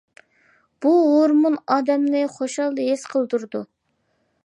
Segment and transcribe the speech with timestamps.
[0.85, 3.67] بۇ ھورمۇن ئادەمنى خۇشال ھېس قىلدۇرىدۇ.